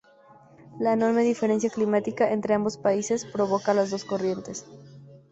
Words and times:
La 0.79 0.93
enorme 0.93 1.21
diferencia 1.21 1.69
climática 1.69 2.31
entre 2.31 2.55
ambos 2.55 2.75
países 2.75 3.23
provoca 3.27 3.75
las 3.75 3.91
dos 3.91 4.03
corrientes. 4.03 4.65